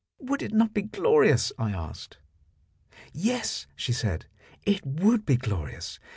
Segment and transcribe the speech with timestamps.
[0.17, 2.17] Would it not be glorious, I asked?
[3.13, 4.25] Yes, she said,
[4.65, 5.99] it would be glorious.